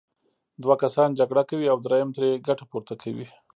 دوه 0.63 0.75
کسان 0.83 1.09
جګړه 1.19 1.43
کوي 1.49 1.67
او 1.69 1.77
دریم 1.85 2.09
ترې 2.15 2.41
ګټه 2.47 2.63
پورته 2.71 2.93
کوي. 3.01 3.27